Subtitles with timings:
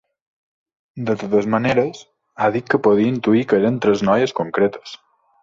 [1.09, 1.99] De totes maneres,
[2.41, 4.99] ha dit que podia intuir que eren tres noies concretes.